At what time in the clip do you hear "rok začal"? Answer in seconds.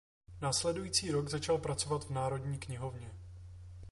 1.11-1.57